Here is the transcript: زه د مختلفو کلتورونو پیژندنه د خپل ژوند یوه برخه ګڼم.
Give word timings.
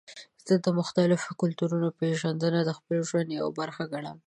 زه 0.47 0.55
د 0.65 0.67
مختلفو 0.79 1.29
کلتورونو 1.41 1.87
پیژندنه 1.99 2.59
د 2.65 2.69
خپل 2.77 2.97
ژوند 3.09 3.29
یوه 3.39 3.51
برخه 3.59 3.83
ګڼم. 3.93 4.17